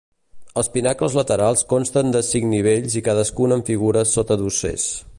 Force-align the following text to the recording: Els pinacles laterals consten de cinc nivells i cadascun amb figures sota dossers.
Els 0.61 0.69
pinacles 0.75 1.17
laterals 1.17 1.61
consten 1.75 2.11
de 2.15 2.23
cinc 2.31 2.49
nivells 2.55 2.97
i 3.01 3.05
cadascun 3.09 3.57
amb 3.59 3.71
figures 3.73 4.19
sota 4.19 4.43
dossers. 4.45 4.93